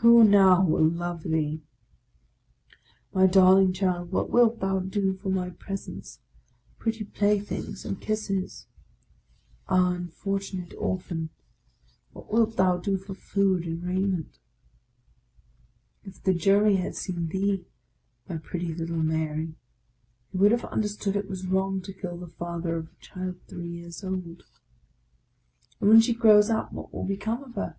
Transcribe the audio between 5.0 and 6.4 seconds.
for my presents, 78